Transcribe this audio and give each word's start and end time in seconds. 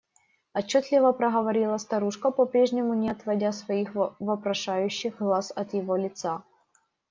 Отчетливо 0.55 1.11
проговорила 1.13 1.77
старушка, 1.77 2.31
по-прежнему 2.31 2.95
не 2.95 3.11
отводя 3.11 3.51
своих 3.51 3.91
вопрошающих 3.93 5.17
глаз 5.19 5.53
от 5.55 5.75
его 5.75 5.95
лица. 5.95 6.41